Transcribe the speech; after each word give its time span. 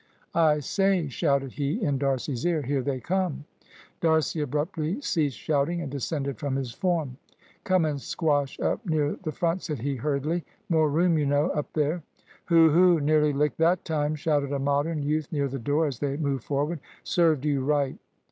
"I 0.33 0.61
say," 0.61 1.09
shouted 1.09 1.51
he 1.51 1.79
in 1.79 1.99
D'Arcy's 1.99 2.43
ear, 2.43 2.63
"here 2.63 2.81
they 2.81 2.99
come!" 2.99 3.45
D'Arcy 3.99 4.41
abruptly 4.41 4.99
ceased 4.99 5.37
shouting 5.37 5.79
and 5.79 5.91
descended 5.91 6.39
from 6.39 6.55
his 6.55 6.71
form. 6.71 7.17
"Come 7.65 7.85
and 7.85 8.01
squash 8.01 8.59
up 8.59 8.83
near 8.83 9.15
the 9.21 9.31
front," 9.31 9.61
said 9.61 9.77
he, 9.81 9.97
hurriedly; 9.97 10.43
"more 10.69 10.89
room, 10.89 11.19
you 11.19 11.27
know, 11.27 11.49
up 11.51 11.71
there." 11.73 12.01
"Hoo, 12.45 12.71
hoo! 12.71 12.99
nearly 12.99 13.31
licked 13.31 13.59
that 13.59 13.85
time," 13.85 14.15
shouted 14.15 14.51
a 14.51 14.57
Modern 14.57 15.03
youth 15.03 15.27
near 15.31 15.47
the 15.47 15.59
door, 15.59 15.85
as 15.85 15.99
they 15.99 16.17
moved 16.17 16.45
forward. 16.45 16.79
"Served 17.03 17.45
you 17.45 17.63
right!" 17.63 17.99